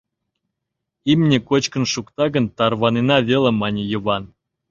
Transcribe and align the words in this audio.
—Имне 1.11 1.37
кочкын 1.49 1.83
шукта 1.93 2.25
гын, 2.33 2.45
тарванена 2.57 3.17
веле,— 3.29 3.51
мане 3.61 3.83
Йыван. 3.91 4.23